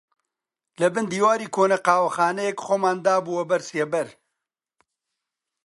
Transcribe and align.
لەبن 0.81 1.05
دیواری 1.11 1.47
کۆنە 1.55 1.77
قاوەخانەیەک 1.85 2.57
خۆمان 2.65 2.97
دابووە 3.05 3.43
بەر 3.49 3.61
سێبەر 3.69 4.07